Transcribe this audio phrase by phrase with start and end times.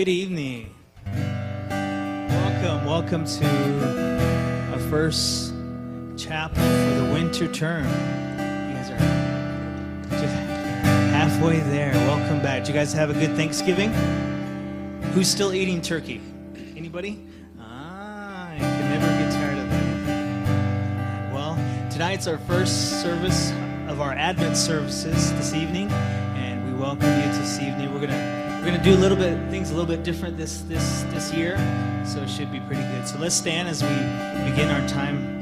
[0.00, 0.74] Good evening.
[1.04, 5.52] Welcome, welcome to our first
[6.16, 7.84] chapel for the winter term.
[7.84, 8.98] You guys are
[10.08, 10.34] just
[11.12, 11.92] halfway there.
[11.92, 12.62] Welcome back.
[12.62, 13.92] Did you guys have a good Thanksgiving?
[15.12, 16.22] Who's still eating turkey?
[16.78, 17.22] Anybody?
[17.60, 19.68] Ah, can never get tired of.
[21.34, 21.58] Well,
[21.90, 23.50] tonight's our first service
[23.86, 27.92] of our Advent services this evening, and we welcome you this evening.
[27.92, 31.02] We're gonna we're gonna do a little bit things a little bit different this this
[31.08, 31.56] this year,
[32.04, 33.08] so it should be pretty good.
[33.08, 33.88] So let's stand as we
[34.50, 35.39] begin our time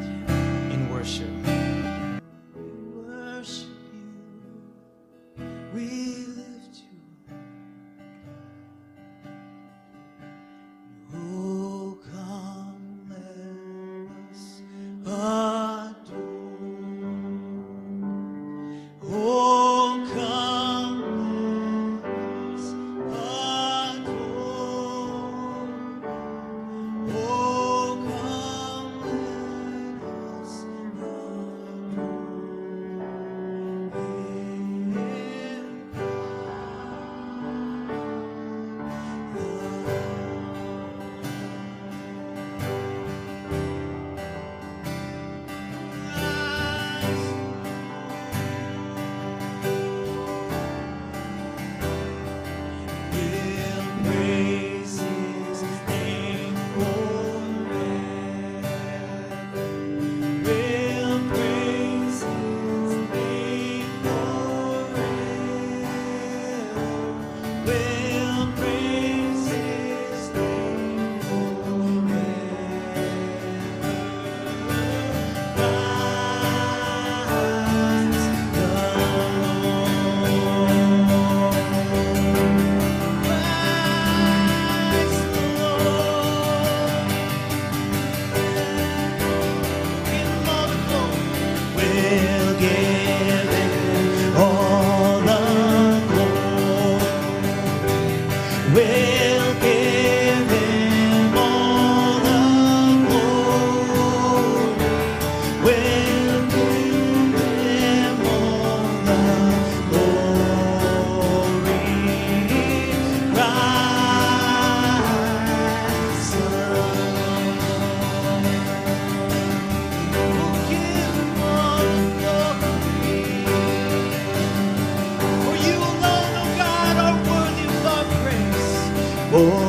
[129.38, 129.68] For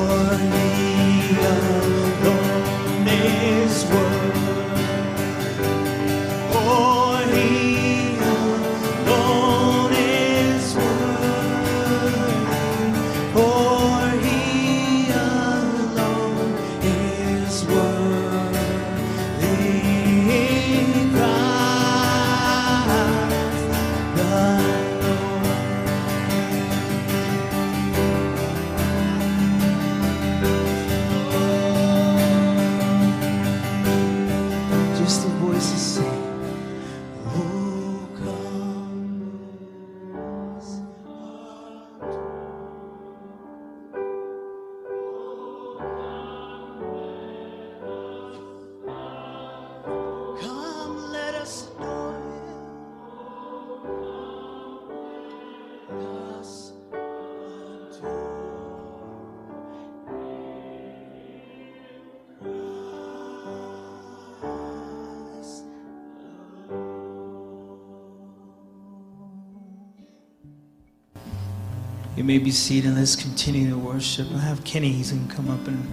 [72.16, 72.90] You may be seated.
[72.90, 74.28] and Let's continue to worship.
[74.34, 74.92] I have Kenny.
[74.92, 75.88] He's going to come up and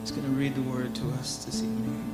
[0.00, 2.06] he's going to read the word to us this evening.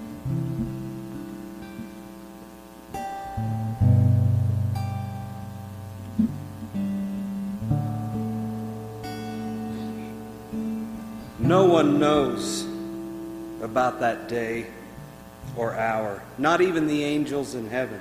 [11.38, 12.66] No one knows
[13.62, 14.66] about that day
[15.56, 18.00] or hour, not even the angels in heaven,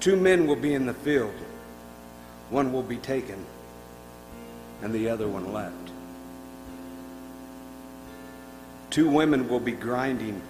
[0.00, 1.34] Two men will be in the field.
[2.50, 3.44] one will be taken,
[4.82, 5.74] and the other one left.
[8.90, 10.40] Two women will be grinding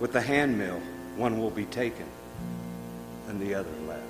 [0.00, 0.80] with the handmill,
[1.16, 2.06] one will be taken,
[3.28, 4.02] and the other left.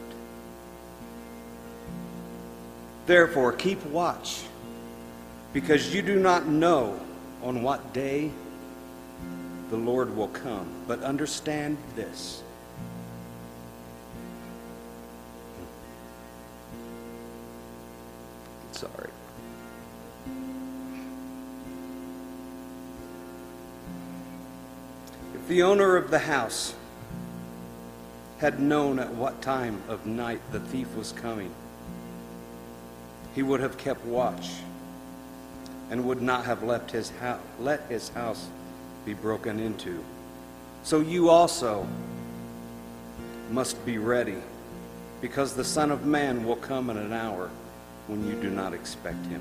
[3.07, 4.45] Therefore, keep watch,
[5.53, 6.99] because you do not know
[7.43, 8.31] on what day
[9.71, 10.67] the Lord will come.
[10.87, 12.43] But understand this.
[18.81, 19.11] Sorry.
[25.35, 26.75] If the owner of the house
[28.39, 31.53] had known at what time of night the thief was coming,
[33.35, 34.49] he would have kept watch
[35.91, 38.49] and would not have left his house, let his house
[39.05, 40.03] be broken into.
[40.85, 41.87] So you also
[43.51, 44.39] must be ready,
[45.21, 47.51] because the Son of Man will come in an hour
[48.11, 49.41] when you do not expect him.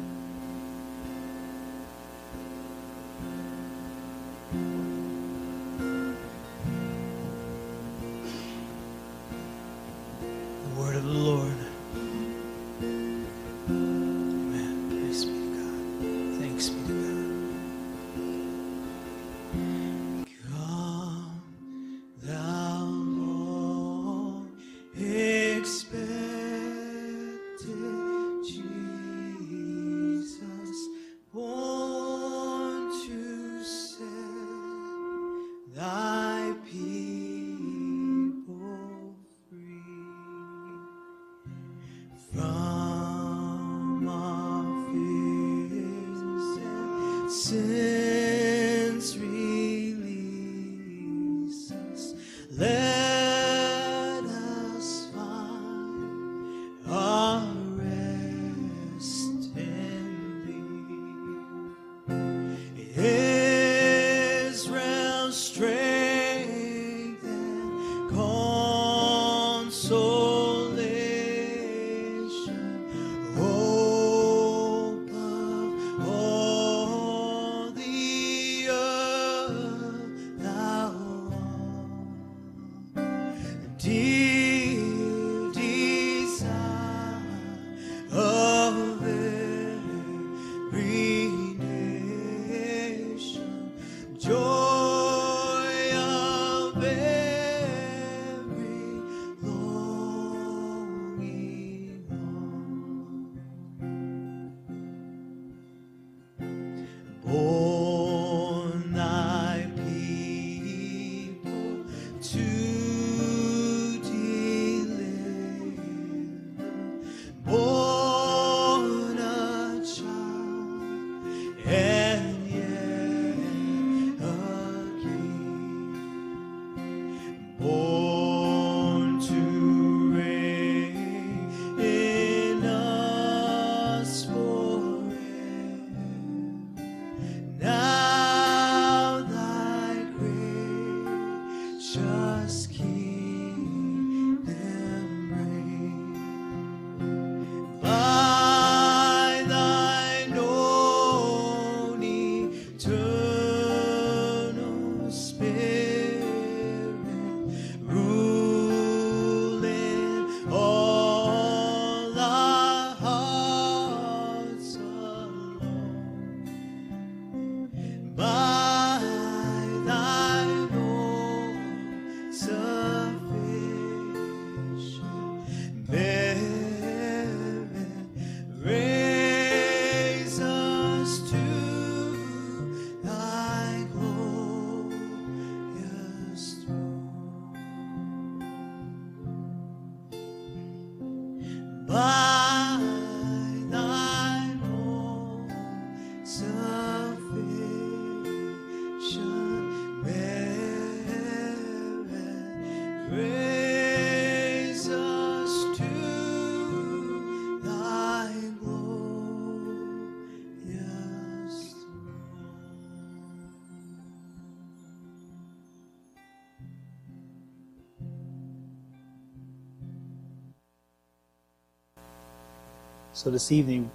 [223.13, 223.89] So this evening,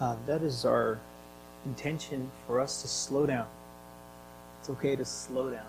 [0.00, 0.98] uh, that is our
[1.64, 3.46] intention for us to slow down.
[4.60, 5.66] It's okay to slow down.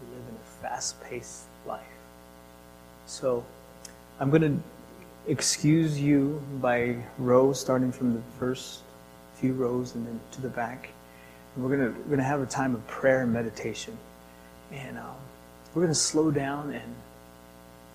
[0.00, 1.82] We live in a fast-paced life.
[3.06, 3.44] So
[4.20, 8.80] I'm going to excuse you by row, starting from the first
[9.34, 10.88] few rows and then to the back.
[11.54, 13.96] And we're gonna we're gonna have a time of prayer and meditation,
[14.72, 15.14] and um,
[15.74, 16.94] we're gonna slow down and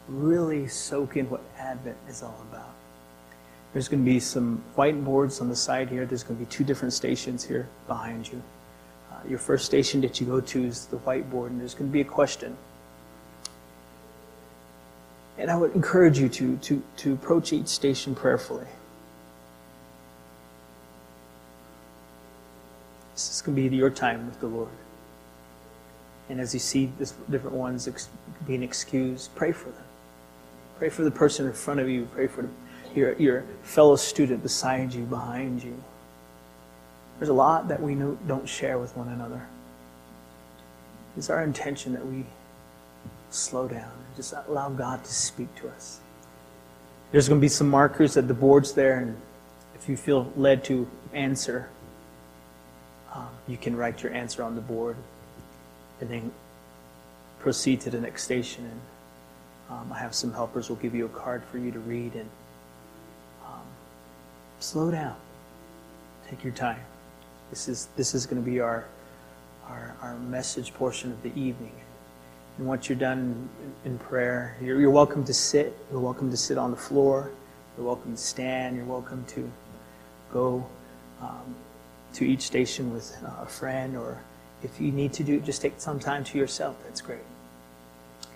[0.08, 2.70] really soak in what Advent is all about.
[3.74, 6.06] There's going to be some whiteboards on the side here.
[6.06, 8.42] There's going to be two different stations here behind you.
[9.12, 11.94] Uh, your first station that you go to is the whiteboard, and there's going to
[11.94, 12.58] be a question.
[15.38, 18.66] And I would encourage you to, to, to approach each station prayerfully.
[23.14, 24.70] This is going to be your time with the Lord.
[26.30, 27.88] And as you see this different ones
[28.48, 29.84] being excused, pray for them.
[30.78, 32.08] Pray for the person in front of you.
[32.14, 32.48] Pray for
[32.96, 35.82] your, your fellow student beside you, behind you.
[37.18, 39.46] There's a lot that we don't share with one another.
[41.18, 42.26] It's our intention that we
[43.30, 46.00] slow down and just allow God to speak to us.
[47.12, 49.18] There's going to be some markers at the boards there, and
[49.76, 51.70] if you feel led to answer,
[53.14, 54.96] um, you can write your answer on the board
[56.00, 56.32] and then
[57.40, 58.66] proceed to the next station.
[58.66, 58.82] And
[59.70, 62.30] um, I have some helpers will give you a card for you to read and
[64.60, 65.16] slow down.
[66.30, 66.80] Take your time.
[67.50, 68.86] This is this is going to be our,
[69.68, 71.74] our our message portion of the evening.
[72.58, 73.50] And once you're done
[73.86, 75.78] in, prayer, you're, you're welcome to sit.
[75.90, 77.32] You're welcome to sit on the floor.
[77.78, 78.76] You're welcome to stand.
[78.76, 79.50] You're welcome to
[80.34, 80.66] go
[81.22, 81.56] um,
[82.16, 84.22] to each station with uh, a friend, or
[84.62, 86.76] if you need to do, just take some time to yourself.
[86.84, 87.24] That's great.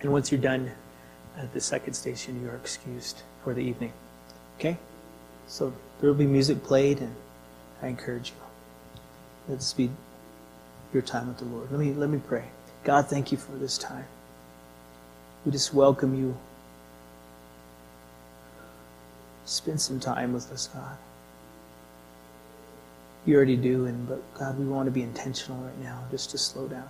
[0.02, 0.72] And once you're done
[1.38, 3.92] at the second station, you are excused for the evening.
[4.58, 4.78] Okay?
[5.48, 7.16] So there will be music played, and
[7.82, 8.36] I encourage you.
[9.48, 9.90] Let this be
[10.94, 11.72] your time with the Lord.
[11.72, 12.46] Let me, let me pray.
[12.84, 14.06] God, thank you for this time.
[15.46, 16.38] We just welcome you.
[19.46, 20.98] Spend some time with us, God.
[23.26, 26.38] You already do, and but God, we want to be intentional right now, just to
[26.38, 26.90] slow down.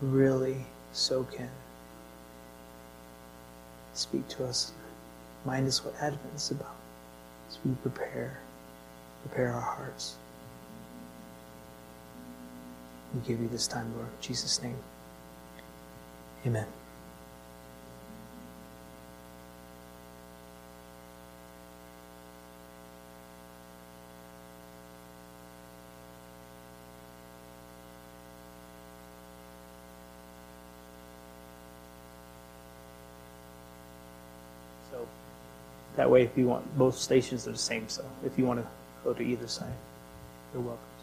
[0.00, 1.50] Really soak in.
[3.94, 4.72] Speak to us.
[5.44, 6.74] Mind us what Advent is about
[7.48, 8.38] as we prepare,
[9.22, 10.16] prepare our hearts.
[13.14, 14.06] We give you this time, Lord.
[14.06, 14.76] In Jesus' name.
[16.46, 16.66] Amen.
[34.90, 35.06] So
[35.98, 37.88] that way, if you want, both stations are the same.
[37.88, 38.66] So if you want to
[39.02, 39.72] go to either side,
[40.54, 40.97] you're welcome.